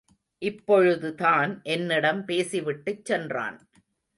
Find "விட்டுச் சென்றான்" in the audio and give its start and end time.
2.61-3.69